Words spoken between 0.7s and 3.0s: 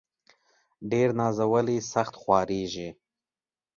ډير نازولي، سخت خوارېږي.